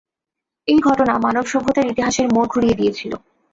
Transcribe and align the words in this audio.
এই 0.67 0.79
ঘটনা 0.79 1.13
মানবসভ্যতার 1.17 1.89
ইতিহাসের 1.91 2.27
মোড় 2.27 2.47
ঘুরিয়ে 2.53 2.77
দিয়েছিল। 2.79 3.11